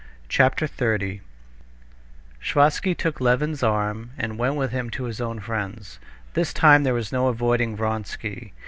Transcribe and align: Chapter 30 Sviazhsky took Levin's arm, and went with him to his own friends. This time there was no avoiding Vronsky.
Chapter 0.27 0.65
30 0.65 1.21
Sviazhsky 2.43 2.97
took 2.97 3.21
Levin's 3.21 3.61
arm, 3.61 4.13
and 4.17 4.39
went 4.39 4.55
with 4.55 4.71
him 4.71 4.89
to 4.89 5.03
his 5.03 5.21
own 5.21 5.39
friends. 5.39 5.99
This 6.33 6.53
time 6.53 6.81
there 6.81 6.95
was 6.95 7.11
no 7.11 7.27
avoiding 7.27 7.75
Vronsky. 7.77 8.51